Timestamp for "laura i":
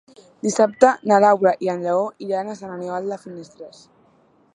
1.23-1.69